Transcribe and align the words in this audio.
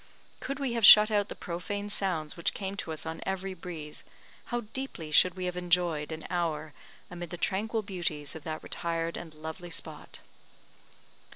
Could 0.39 0.57
we 0.57 0.73
have 0.73 0.83
shut 0.83 1.11
out 1.11 1.27
the 1.29 1.35
profane 1.35 1.87
sounds 1.91 2.35
which 2.35 2.55
came 2.55 2.75
to 2.77 2.91
us 2.91 3.05
on 3.05 3.21
every 3.23 3.53
breeze, 3.53 4.03
how 4.45 4.61
deeply 4.73 5.11
should 5.11 5.35
we 5.37 5.45
have 5.45 5.55
enjoyed 5.55 6.11
an 6.11 6.25
hour 6.27 6.73
amid 7.11 7.29
the 7.29 7.37
tranquil 7.37 7.83
beauties 7.83 8.35
of 8.35 8.43
that 8.43 8.63
retired 8.63 9.15
and 9.15 9.35
lovely 9.35 9.69
spot! 9.69 10.17